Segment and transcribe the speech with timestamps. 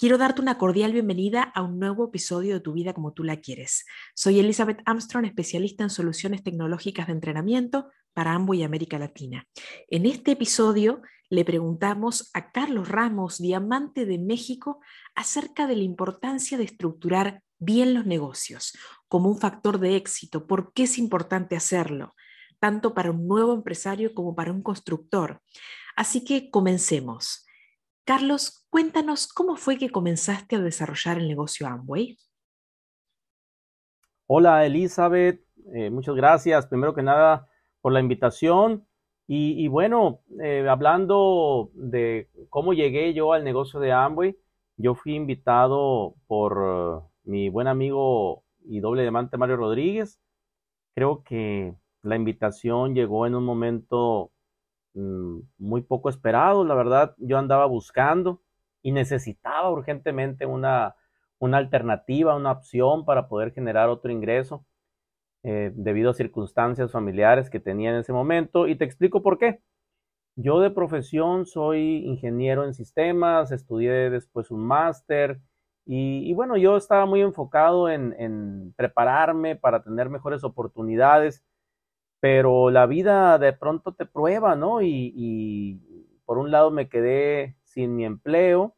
[0.00, 3.36] quiero darte una cordial bienvenida a un nuevo episodio de Tu vida como tú la
[3.36, 3.84] quieres.
[4.14, 9.46] Soy Elizabeth Armstrong, especialista en soluciones tecnológicas de entrenamiento para Amway y América Latina.
[9.88, 14.80] En este episodio le preguntamos a Carlos Ramos, diamante de México,
[15.14, 18.72] acerca de la importancia de estructurar bien los negocios
[19.06, 20.46] como un factor de éxito.
[20.46, 22.14] ¿Por qué es importante hacerlo?
[22.58, 25.42] Tanto para un nuevo empresario como para un constructor.
[25.94, 27.44] Así que comencemos.
[28.10, 32.18] Carlos, cuéntanos cómo fue que comenzaste a desarrollar el negocio Amway.
[34.26, 37.48] Hola Elizabeth, eh, muchas gracias primero que nada
[37.80, 38.84] por la invitación.
[39.28, 44.36] Y, bueno, eh, hablando de cómo llegué yo al negocio de Amway,
[44.76, 50.20] yo fui invitado por uh, mi buen amigo y doble diamante Mario Rodríguez.
[50.96, 54.32] Creo que la invitación llegó en un momento
[54.94, 58.42] muy poco esperado, la verdad, yo andaba buscando
[58.82, 60.96] y necesitaba urgentemente una,
[61.38, 64.64] una alternativa, una opción para poder generar otro ingreso
[65.42, 69.60] eh, debido a circunstancias familiares que tenía en ese momento y te explico por qué.
[70.36, 75.40] Yo de profesión soy ingeniero en sistemas, estudié después un máster
[75.86, 81.42] y, bueno, yo estaba muy enfocado en, en prepararme para tener mejores oportunidades
[82.20, 84.82] pero la vida de pronto te prueba, ¿no?
[84.82, 85.80] Y,
[86.26, 88.76] por un lado me quedé sin mi empleo,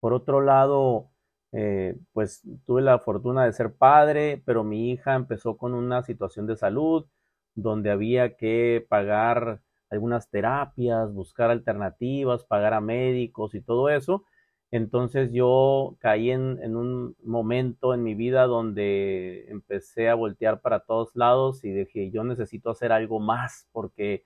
[0.00, 1.10] por otro lado,
[1.52, 6.46] eh, pues tuve la fortuna de ser padre, pero mi hija empezó con una situación
[6.46, 7.06] de salud
[7.54, 14.24] donde había que pagar algunas terapias, buscar alternativas, pagar a médicos y todo eso.
[14.70, 21.14] Entonces yo caí en, un momento en mi vida donde empecé a voltear para todos
[21.14, 24.24] lados y dije, yo necesito hacer algo más porque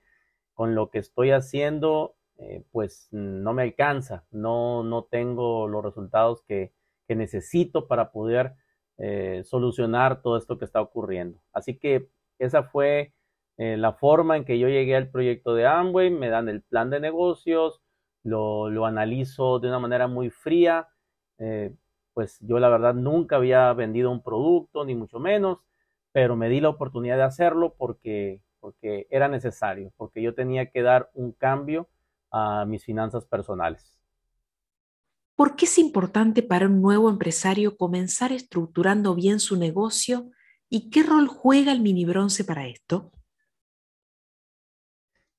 [0.53, 6.43] con lo que estoy haciendo, eh, pues no me alcanza, no, no tengo los resultados
[6.47, 6.73] que,
[7.13, 8.53] necesito para poder
[8.97, 11.41] eh, solucionar todo esto que está ocurriendo.
[11.51, 12.07] Así que
[12.39, 13.11] esa fue
[13.57, 16.89] eh, la forma en que yo llegué al proyecto de Amway, me dan el plan
[16.89, 17.81] de negocios,
[18.23, 20.87] lo, analizo de una manera muy fría.
[21.37, 21.73] Eh,
[22.13, 25.59] pues yo la verdad nunca había vendido un producto, ni mucho menos,
[26.11, 30.81] pero me di la oportunidad de hacerlo porque, porque era necesario, porque yo tenía que
[30.81, 31.87] dar un cambio
[32.31, 33.97] a mis finanzas personales.
[35.35, 40.29] ¿Por qué es importante para un nuevo empresario comenzar estructurando bien su negocio
[40.69, 43.11] y qué rol juega el mini bronce para esto?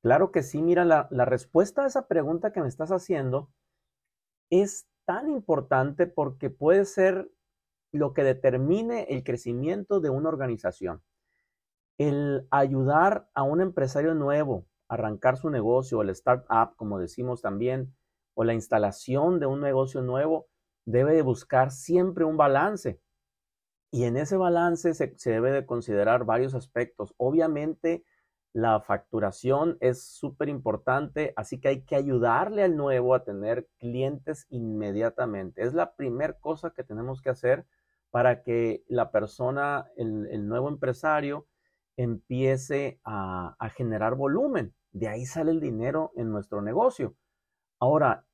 [0.03, 3.53] Claro que sí, mira, la, respuesta a esa pregunta que me estás haciendo
[4.51, 7.31] es tan importante porque puede ser
[7.93, 11.03] lo que determine el crecimiento de una organización.
[11.99, 17.95] El ayudar a un empresario nuevo a arrancar su negocio, el startup, como decimos también,
[18.35, 20.49] o la instalación de un negocio nuevo,
[20.85, 23.01] debe de buscar siempre un balance.
[23.93, 27.15] Y en ese balance se, se debe de considerar varios aspectos.
[27.19, 28.05] Obviamente,
[28.53, 34.47] la facturación es súper importante, así que hay que ayudarle al nuevo a tener clientes
[34.51, 35.63] inmediatamente.
[35.63, 37.67] Es la primera cosa que tenemos que hacer
[38.11, 41.47] para que la persona, el, nuevo empresario,
[41.97, 44.75] empiece a, generar volumen.
[44.93, 47.17] De ahí sale el dinero en nuestro negocio.
[47.79, 48.27] Ahora,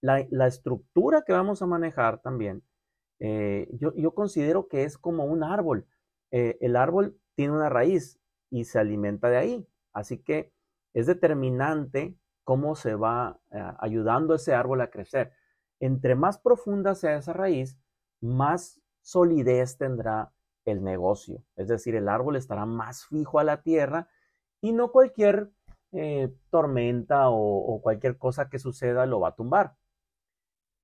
[0.00, 2.62] la, estructura que vamos a manejar también,
[3.20, 5.86] eh, yo, considero que es como un árbol.
[6.30, 8.18] Eh, el árbol tiene una raíz,
[8.50, 9.68] y se alimenta de ahí.
[9.92, 10.52] Así que
[10.94, 15.32] es determinante cómo se va eh, ayudando ese árbol a crecer.
[15.80, 17.78] Entre más profunda sea esa raíz,
[18.20, 20.32] más solidez tendrá
[20.64, 21.44] el negocio.
[21.56, 24.08] Es decir, el árbol estará más fijo a la tierra
[24.60, 25.50] y no cualquier
[25.92, 29.76] eh, tormenta o, cualquier cosa que suceda lo va a tumbar.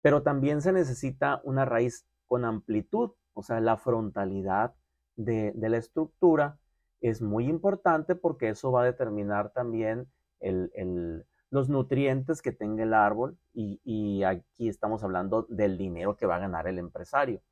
[0.00, 4.74] Pero también se necesita una raíz con amplitud, o sea, la frontalidad
[5.16, 6.58] de la estructura
[7.04, 10.08] es muy importante porque eso va a determinar también
[11.50, 16.38] los nutrientes que tenga el árbol y, aquí estamos hablando del dinero que va a
[16.38, 17.42] ganar el empresario.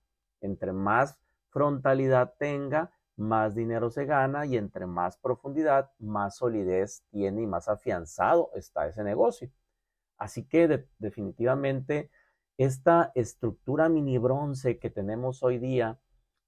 [0.41, 1.19] Entre más
[1.51, 7.69] frontalidad tenga, más dinero se gana y entre más profundidad, más solidez tiene y más
[7.69, 9.51] afianzado está ese negocio.
[10.17, 12.11] Así que definitivamente
[12.57, 15.99] esta estructura mini bronce que tenemos hoy día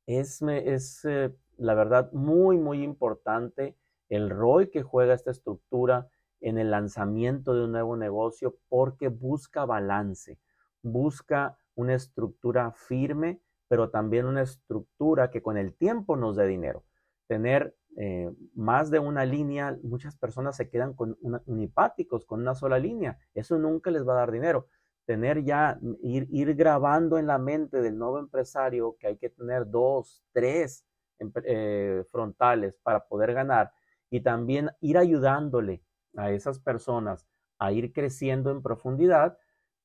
[0.07, 3.77] es, es eh, la verdad, muy, muy importante
[4.09, 6.09] el rol que juega esta estructura
[6.41, 10.39] en el lanzamiento de un nuevo negocio porque busca balance,
[10.83, 16.85] busca una estructura firme, pero también una estructura que con el tiempo nos dé dinero.
[17.27, 21.17] Tener eh, más de una línea, muchas personas se quedan con
[21.47, 23.19] unipáticos, con una sola línea.
[23.35, 24.67] Eso nunca les va a dar dinero.
[25.07, 29.71] Tener ya, ir, ir grabando en la mente del nuevo empresario que hay que tener
[29.71, 30.85] dos, tres
[31.19, 33.73] eh, frontales para poder ganar
[34.11, 35.83] y también ir ayudándole
[36.17, 37.27] a esas personas
[37.59, 39.39] a ir creciendo en profundidad,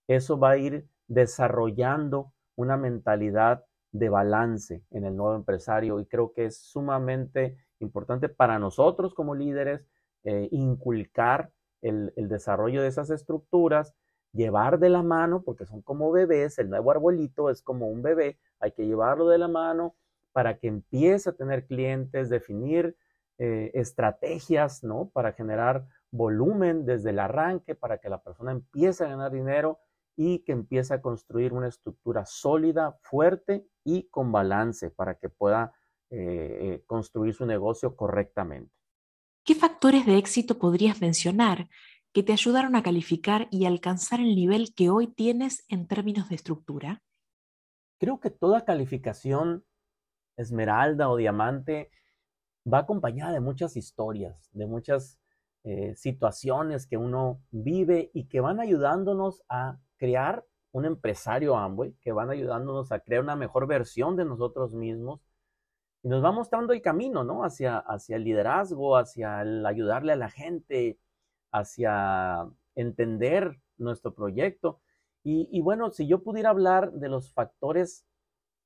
[0.07, 6.33] eso va a ir desarrollando una mentalidad de balance en el nuevo empresario y creo
[6.33, 9.85] que es sumamente importante para nosotros como líderes
[10.23, 13.95] eh, inculcar el, el, desarrollo de esas estructuras,
[14.33, 18.37] llevar de la mano, porque son como bebés, el nuevo arbolito es como un bebé,
[18.59, 19.95] hay que llevarlo de la mano
[20.31, 22.95] para que empiece a tener clientes, definir
[23.37, 25.09] eh, estrategias, ¿no?
[25.09, 29.79] Para generar volumen desde el arranque, para que la persona empiece a ganar dinero
[30.15, 35.73] y que empiece a construir una estructura sólida, fuerte y con balance para que pueda
[36.09, 36.17] eh,
[36.61, 38.73] eh, construir su negocio correctamente.
[39.45, 41.69] ¿Qué factores de éxito podrías mencionar
[42.11, 46.35] que te ayudaron a calificar y alcanzar el nivel que hoy tienes en términos de
[46.35, 47.01] estructura?
[47.99, 49.63] Creo que toda calificación
[50.39, 51.91] esmeralda o diamante
[52.71, 55.19] va acompañada de muchas historias, de muchas
[55.63, 62.12] eh, situaciones que uno vive y que van ayudándonos a crear un empresario Amway, que
[62.12, 65.21] van ayudándonos a crear una mejor versión de nosotros mismos
[66.01, 67.44] y nos va mostrando el camino, ¿no?
[67.44, 70.97] Hacia, hacia el liderazgo, hacia el ayudarle a la gente,
[71.51, 74.80] hacia entender nuestro proyecto.
[75.24, 78.06] Y, y bueno, si yo pudiera hablar de los factores,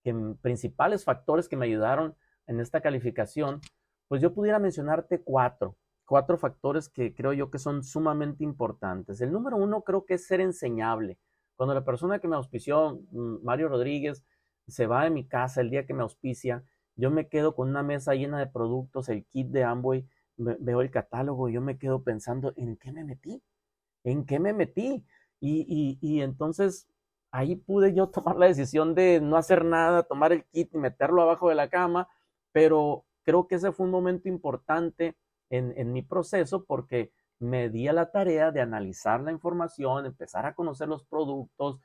[0.03, 2.15] que, principales factores que me ayudaron
[2.47, 3.61] en esta calificación,
[4.07, 9.21] pues yo pudiera mencionarte cuatro, cuatro factores que creo yo que son sumamente importantes.
[9.21, 11.17] El número uno creo que es ser enseñable.
[11.55, 14.23] Cuando la persona que me auspició, Mario Rodríguez,
[14.67, 16.63] se va de mi casa el día que me auspicia,
[16.95, 20.07] yo me quedo con una mesa llena de productos, el kit de Amway,
[20.37, 23.41] veo el catálogo yo me quedo pensando, ¿en qué me metí?
[24.03, 25.05] ¿En qué me metí?
[25.39, 26.87] Y, y entonces
[27.33, 31.23] ahí pude yo tomar la decisión de no hacer nada, tomar el kit y meterlo
[31.23, 32.07] abajo de la cama,
[32.51, 35.17] pero creo que ese fue un momento importante
[35.49, 40.53] en, mi proceso porque me di a la tarea de analizar la información, empezar a
[40.53, 41.79] conocer los productos,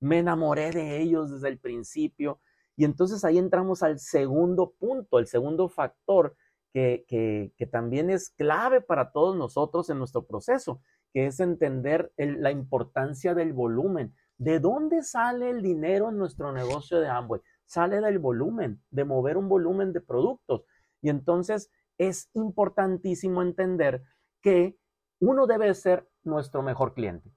[0.00, 2.40] me enamoré de ellos desde el principio
[2.76, 6.36] y entonces ahí entramos al segundo punto, el segundo factor
[6.72, 10.80] que, que, también es clave para todos nosotros en nuestro proceso,
[11.12, 14.14] que es entender la importancia del volumen.
[14.38, 17.40] ¿De dónde sale el dinero en nuestro negocio de Amway?
[17.66, 20.64] Sale del volumen, de mover un volumen de productos.
[21.00, 24.02] Y entonces es importantísimo entender
[24.40, 24.76] que
[25.20, 27.32] uno debe ser nuestro mejor cliente.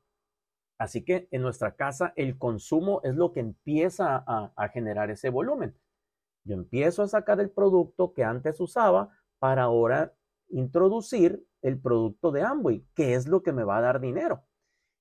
[0.77, 5.77] Así que en nuestra casa el consumo es lo que empieza a, generar ese volumen.
[6.43, 9.09] Yo empiezo a sacar el producto que antes usaba
[9.39, 10.13] para ahora
[10.49, 14.43] introducir el producto de Amway, que es lo que me va a dar dinero.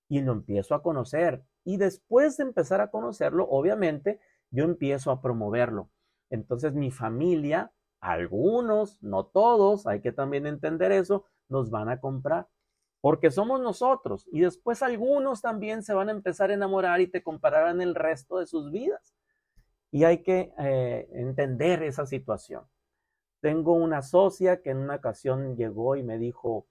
[0.08, 1.44] Y lo empiezo a conocer.
[1.65, 5.91] Y después de empezar a conocerlo, obviamente, yo empiezo a promoverlo.
[6.31, 7.73] Entonces mi familia
[8.05, 12.49] algunos, no todos, hay que también entender eso, nos van a comprar.
[13.01, 14.29] Porque somos nosotros.
[14.31, 18.39] Y después algunos también se van a empezar a enamorar y te compararán el resto
[18.39, 19.15] de sus vidas.
[19.91, 22.65] Y hay que eh, entender esa situación.
[23.41, 26.67] Tengo una socia que en una ocasión llegó y me dijo,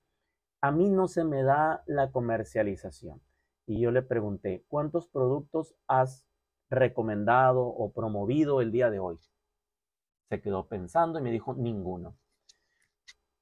[0.61, 3.21] a mí no se me da la comercialización.
[3.65, 6.25] Y yo le pregunté, ¿cuántos productos has
[6.69, 9.19] recomendado o promovido el día de hoy?
[10.29, 12.17] Se quedó pensando y me dijo, ninguno.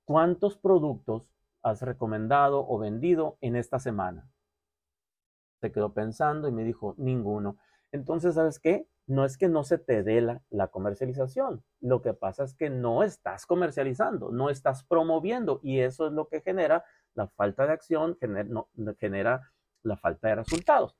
[0.05, 1.31] ¿Cuántos productos
[1.63, 4.29] has recomendado o vendido en esta semana?
[5.61, 7.57] Se quedó pensando y me dijo, ninguno.
[7.91, 8.87] Entonces, ¿sabes qué?
[9.07, 11.63] No es que no se te dé la, comercialización.
[11.79, 16.27] Lo que pasa es que no estás comercializando, no estás promoviendo y eso es lo
[16.27, 18.17] que genera la falta de acción,
[18.99, 19.50] genera
[19.83, 20.95] la falta de resultados.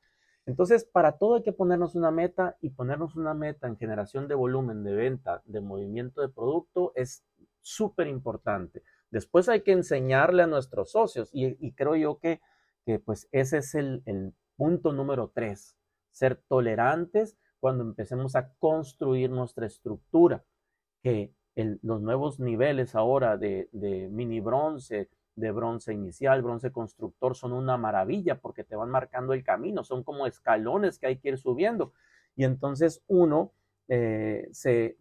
[0.46, 4.36] Entonces, para todo hay que ponernos una meta y ponernos una meta en generación de
[4.36, 7.24] volumen, de venta, de movimiento de producto es
[7.62, 8.84] súper importante.
[9.12, 12.42] Después hay que enseñarle a nuestros socios y, creo yo que,
[13.06, 15.76] pues ese es el, punto número tres,
[16.12, 20.44] ser tolerantes cuando empecemos a construir nuestra estructura,
[21.02, 27.54] que los nuevos niveles ahora de, de mini bronce, de bronce inicial, bronce constructor, son
[27.54, 31.38] una maravilla porque te van marcando el camino, son como escalones que hay que ir
[31.38, 31.94] subiendo.
[32.36, 33.54] Y entonces uno
[33.88, 34.98] eh, se,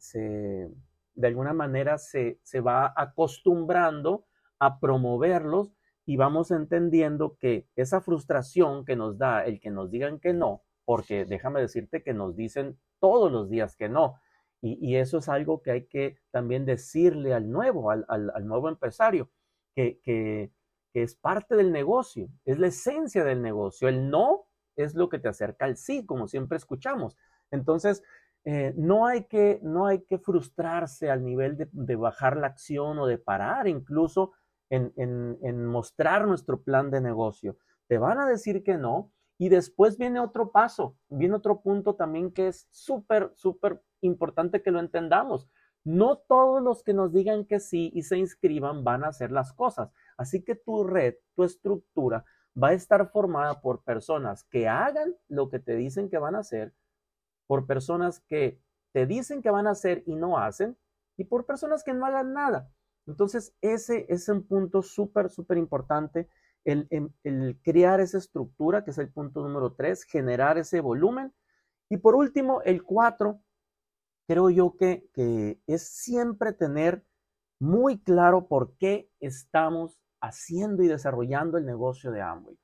[1.14, 4.26] de alguna manera se, se va acostumbrando
[4.58, 5.72] a promoverlos
[6.06, 10.62] y vamos entendiendo que esa frustración que nos da el que nos digan que no,
[10.84, 14.16] porque déjame decirte que nos dicen todos los días que no,
[14.62, 18.06] y, eso es algo que hay que también decirle al nuevo, al,
[18.46, 19.30] nuevo empresario,
[19.74, 20.52] que,
[20.92, 23.88] es parte del negocio, es la esencia del negocio.
[23.88, 24.46] El no
[24.76, 27.16] es lo que te acerca al sí, como siempre escuchamos.
[27.52, 28.02] Entonces,
[28.44, 33.06] eh, no, hay que, no hay que frustrarse al nivel de, bajar la acción o
[33.06, 34.32] de parar incluso
[34.68, 37.56] en, en mostrar nuestro plan de negocio.
[37.86, 42.30] Te van a decir que no, y después viene otro paso, viene otro punto también
[42.30, 45.48] que es súper, súper importante que lo entendamos.
[45.84, 49.52] No todos los que nos digan que sí y se inscriban van a hacer las
[49.52, 49.90] cosas.
[50.16, 52.24] Así que tu red, tu estructura
[52.60, 56.40] va a estar formada por personas que hagan lo que te dicen que van a
[56.40, 56.74] hacer,
[57.46, 58.60] por personas que
[58.92, 60.76] te dicen que van a hacer y no hacen,
[61.16, 62.70] y por personas que no hagan nada.
[63.06, 66.28] Entonces, ese es un punto súper, súper importante
[66.64, 71.32] el, crear esa estructura, que es el punto número tres, generar ese volumen.
[71.88, 73.40] Y por último, el cuatro,
[74.30, 77.04] creo yo que, que es siempre tener
[77.58, 82.56] muy claro por qué estamos haciendo y desarrollando el negocio de Amway.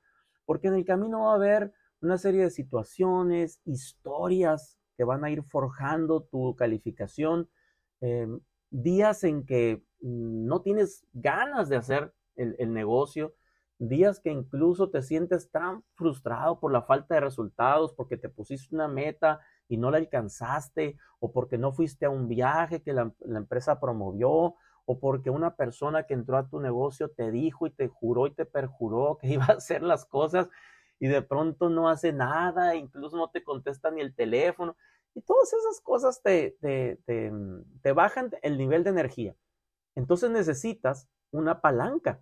[0.45, 5.29] Porque en el camino va a haber una serie de situaciones, historias que van a
[5.29, 7.49] ir forjando tu calificación,
[7.99, 13.35] em, días en que no tienes ganas de hacer el, el negocio,
[13.77, 18.73] días que incluso te sientes tan frustrado por la falta de resultados, porque te pusiste
[18.73, 23.11] una meta y no la alcanzaste, o porque no fuiste a un viaje que la,
[23.25, 24.55] empresa promovió,
[24.85, 28.31] o porque una persona que entró a tu negocio te dijo y te juró y
[28.31, 30.47] te perjuró que iba a hacer las cosas
[30.99, 34.75] y de pronto no hace nada, incluso no te contesta ni el teléfono.
[35.13, 37.31] Y todas esas cosas te, te, te,
[37.81, 39.35] te bajan el nivel de energía.
[39.95, 42.21] Entonces necesitas una palanca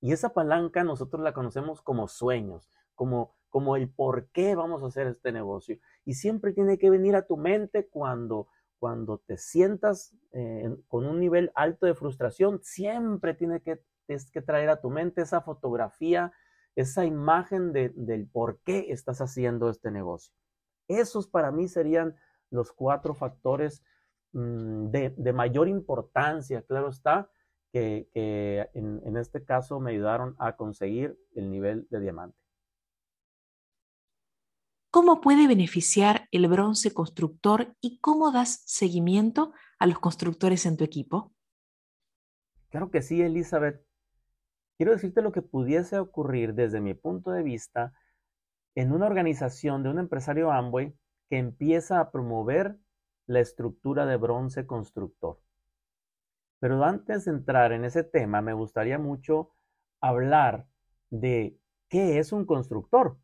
[0.00, 4.86] y esa palanca nosotros la conocemos como sueños, como, como el por qué vamos a
[4.86, 5.78] hacer este negocio.
[6.04, 8.48] Y siempre tiene que venir a tu mente cuando,
[8.78, 14.68] cuando te sientas eh, con un nivel alto de frustración, siempre tiene que, que traer
[14.70, 16.32] a tu mente esa fotografía,
[16.76, 20.34] esa imagen del por qué estás haciendo este negocio.
[20.88, 22.16] Esos para mí serían
[22.50, 23.82] los cuatro factores
[24.32, 27.30] mm, de, de mayor importancia, claro está,
[27.74, 32.38] que, en, este caso me ayudaron a conseguir el nivel de diamante.
[34.94, 40.84] ¿Cómo puede beneficiar el bronce constructor y cómo das seguimiento a los constructores en tu
[40.84, 41.34] equipo?
[42.68, 43.84] Claro que sí, Elizabeth.
[44.76, 47.92] Quiero decirte lo que pudiese ocurrir desde mi punto de vista
[48.76, 50.96] en una organización de un empresario Amway
[51.28, 52.78] que empieza a promover
[53.26, 55.40] la estructura de bronce constructor.
[56.60, 59.50] Pero antes de entrar en ese tema, me gustaría mucho
[60.00, 60.68] hablar
[61.10, 61.58] de
[61.88, 63.18] qué es un constructor,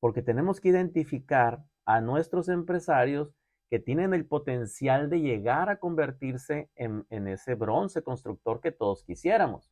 [0.00, 3.34] porque tenemos que identificar a nuestros empresarios
[3.70, 9.70] que tienen el potencial de llegar a convertirse en, ese bronce constructor que todos quisiéramos.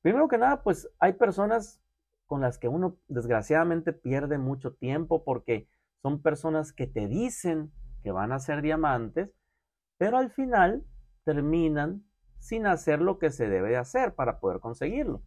[0.00, 1.80] Primero que nada, pues hay personas
[2.26, 5.68] con las que uno desgraciadamente pierde mucho tiempo porque
[6.00, 9.30] son personas que te dicen que van a ser diamantes,
[9.96, 10.84] pero al final
[11.24, 12.04] terminan
[12.40, 15.22] sin hacer lo que se debe de hacer para poder conseguirlo.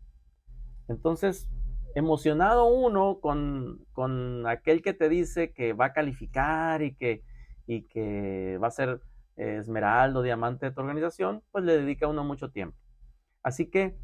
[0.90, 1.50] Entonces,
[1.96, 7.24] emocionado uno con, con aquel que te dice que va a calificar y que,
[7.66, 9.02] y que va a ser
[9.36, 12.78] esmeraldo, diamante de tu organización, pues le dedica uno mucho tiempo.
[13.42, 13.98] Así que,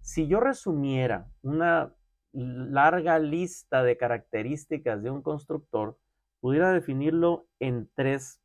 [0.00, 1.94] si yo resumiera una
[2.32, 5.98] larga lista de características de un constructor,
[6.40, 8.40] pudiera definirlo en tres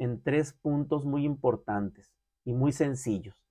[0.00, 2.10] en tres puntos muy importantes
[2.44, 3.44] y muy sencillos.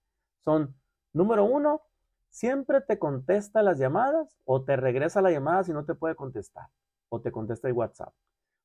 [0.43, 0.75] Son,
[1.13, 1.83] número uno,
[2.29, 6.69] siempre te contesta las llamadas o te regresa la llamada si no te puede contestar
[7.09, 8.13] o te contesta el WhatsApp.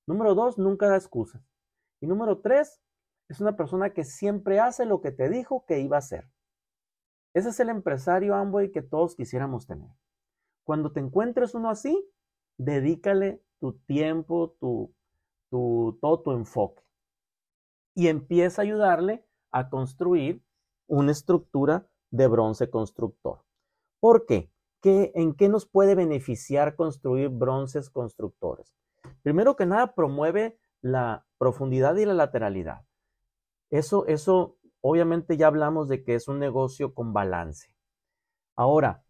[0.06, 1.42] Número dos, nunca da excusas.
[2.00, 2.80] Y número tres,
[3.28, 6.28] es una persona que siempre hace lo que te dijo que iba a hacer.
[7.33, 9.90] Ese es el empresario Amway que todos quisiéramos tener.
[10.64, 12.09] Cuando te encuentres uno así,
[12.59, 14.94] dedícale tu tiempo, tu,
[15.50, 16.85] tu, todo tu enfoque
[17.94, 20.42] y empieza a ayudarle a construir
[20.87, 23.40] una estructura de bronce constructor.
[24.04, 24.52] ¿Por qué?
[24.82, 28.76] ¿Qué ¿En qué nos puede beneficiar construir bronces constructores?
[29.23, 32.84] Primero que nada, promueve la profundidad y la lateralidad.
[33.70, 37.75] Eso, eso, obviamente ya hablamos de que es un negocio con balance.
[38.56, 39.06] Ahora,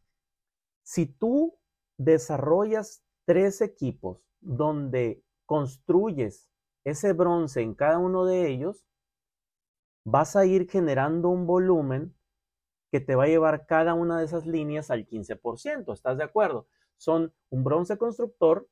[0.84, 1.58] si tú
[1.98, 6.52] desarrollas tres equipos donde construyes
[6.84, 8.86] ese bronce en cada uno de ellos,
[10.04, 12.14] vas a ir generando un volumen
[12.94, 15.92] que te va a llevar cada una de esas líneas al 15%.
[15.92, 16.68] ¿Estás de acuerdo?
[16.96, 18.68] Son un bronce constructor,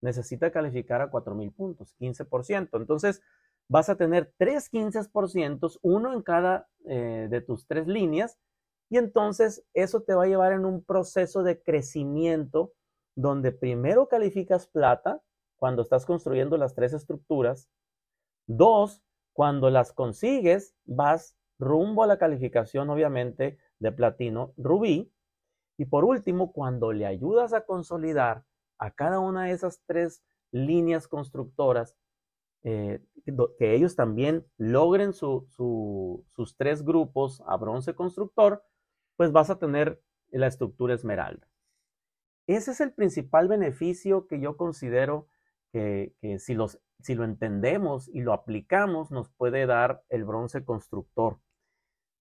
[0.00, 2.68] necesita calificar a 4.000 puntos, 15%.
[2.74, 3.22] Entonces,
[3.66, 8.38] vas a tener tres 15%, uno en cada eh, de tus tres líneas,
[8.88, 12.72] y entonces eso te va a llevar en un proceso de crecimiento
[13.16, 15.22] donde primero calificas plata
[15.56, 17.68] cuando estás construyendo las tres estructuras.
[18.46, 19.02] Dos,
[19.32, 25.12] cuando las consigues, vas rumbo a la calificación, obviamente, de platino rubí.
[25.78, 28.44] Y por último, cuando le ayudas a consolidar
[28.78, 31.96] a cada una de esas tres líneas constructoras,
[32.62, 33.02] eh,
[33.58, 38.62] que ellos también logren sus tres grupos a bronce constructor,
[39.16, 41.46] pues vas a tener la estructura esmeralda.
[42.46, 45.28] Ese es el principal beneficio que yo considero
[45.72, 51.38] que, si, los, si lo entendemos y lo aplicamos nos puede dar el bronce constructor.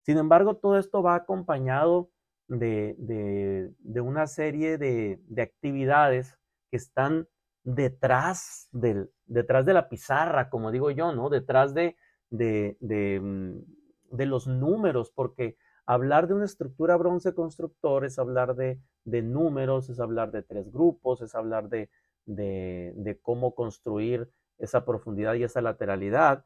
[0.09, 2.09] Sin embargo, todo esto va acompañado
[2.47, 6.39] de, una serie de, actividades
[6.71, 7.27] que están
[7.63, 11.29] detrás, detrás de la pizarra, como digo yo, ¿no?
[11.29, 11.95] Detrás de,
[12.31, 12.75] de,
[13.21, 19.91] mm, de, los números, porque hablar de una estructura bronce constructor es hablar de, números,
[19.91, 21.91] es hablar de tres grupos, es hablar de,
[22.25, 26.45] de, cómo construir esa profundidad y esa lateralidad,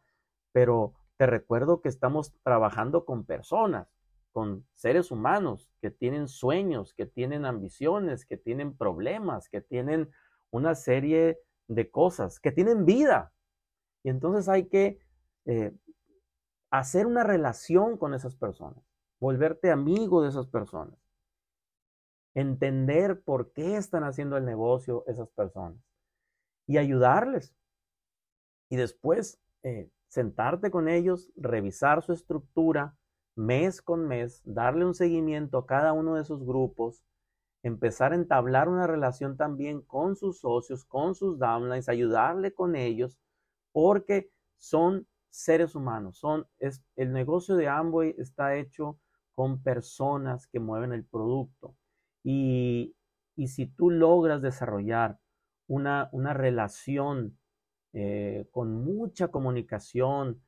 [0.51, 3.87] pero te recuerdo que estamos trabajando con personas,
[4.31, 10.09] con seres humanos que tienen sueños, que tienen ambiciones, que tienen problemas, que tienen
[10.49, 13.33] una serie de cosas, que tienen vida.
[14.03, 14.99] Y entonces hay que
[15.45, 15.71] eh,
[16.71, 18.83] hacer una relación con esas personas,
[19.19, 21.03] volverte amigo de esas personas
[22.33, 25.77] entender por qué están haciendo el negocio esas personas
[26.67, 27.55] y ayudarles.
[28.69, 32.95] Y después eh, sentarte con ellos, revisar su estructura
[33.35, 37.03] mes con mes, darle un seguimiento a cada uno de sus grupos,
[37.63, 43.17] empezar a entablar una relación también con sus socios, con sus downlines, ayudarle con ellos,
[43.71, 48.99] porque son seres humanos, son, es, el negocio de Amway está hecho
[49.33, 51.75] con personas que mueven el producto.
[52.23, 52.95] Y,
[53.47, 55.17] si tú logras desarrollar
[55.65, 57.39] una, relación
[57.93, 60.41] eh, con mucha comunicación,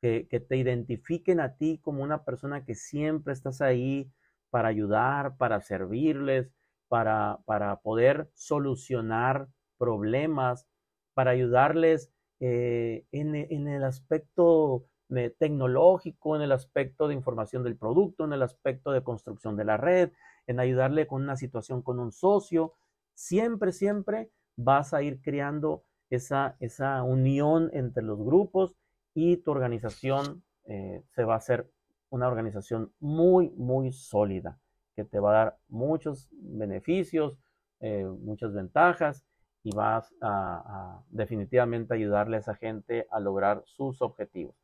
[0.00, 4.10] que, te identifiquen a ti como una persona que siempre estás ahí
[4.50, 6.50] para ayudar, para servirles,
[6.88, 10.66] para, para poder solucionar problemas,
[11.14, 17.76] para ayudarles eh, en, en, el aspecto eh, tecnológico, en el aspecto de información del
[17.76, 20.12] producto, en el aspecto de construcción de la red,
[20.46, 22.74] en ayudarle con una situación con un socio.
[23.14, 28.76] Siempre, siempre vas a ir creando esa, esa unión entre los grupos
[29.14, 31.70] y tu organización eh, se va a hacer
[32.10, 34.58] una organización muy, muy sólida,
[34.94, 37.38] que te va a dar muchos beneficios,
[37.80, 39.24] eh, muchas ventajas
[39.62, 44.56] y vas a, definitivamente ayudarle a esa gente a lograr sus objetivos.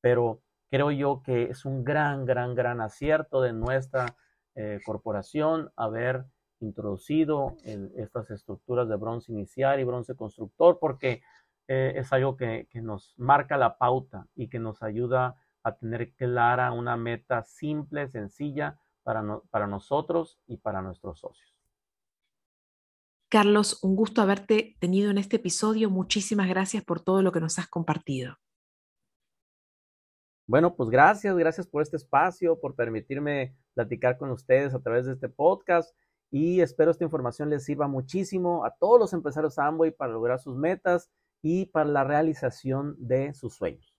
[0.00, 4.16] Pero creo yo que es un gran, gran, gran acierto de nuestra
[4.54, 6.24] eh, corporación haber
[6.60, 7.56] introducido
[7.96, 11.22] estas estructuras de bronce inicial y bronce constructor porque
[11.68, 16.72] eh, es algo que, nos marca la pauta y que nos ayuda a tener clara
[16.72, 21.56] una meta simple, sencilla para, para nosotros y para nuestros socios.
[23.28, 25.88] Carlos, un gusto haberte tenido en este episodio.
[25.88, 28.36] Muchísimas gracias por todo lo que nos has compartido.
[30.48, 35.12] Bueno, pues gracias, gracias por este espacio, por permitirme platicar con ustedes a través de
[35.12, 35.94] este podcast
[36.30, 40.56] y espero esta información les sirva muchísimo a todos los empresarios Amway para lograr sus
[40.56, 41.10] metas
[41.42, 43.94] y para la realización de sus sueños.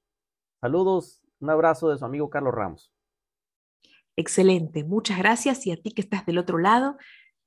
[0.61, 2.93] Saludos, un abrazo de su amigo Carlos Ramos.
[4.15, 6.97] Excelente, muchas gracias y a ti que estás del otro lado,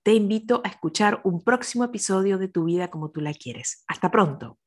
[0.02, 3.84] te invito a escuchar un próximo episodio de Tu vida como tú la quieres.
[3.86, 4.58] Hasta pronto.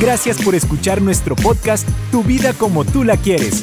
[0.00, 3.62] Gracias por escuchar nuestro podcast Tu vida como tú la quieres.